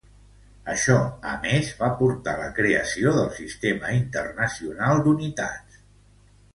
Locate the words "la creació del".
2.41-3.31